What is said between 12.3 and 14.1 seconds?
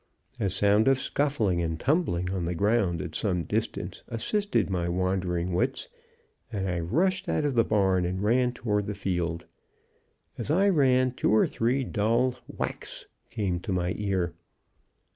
whacks came to my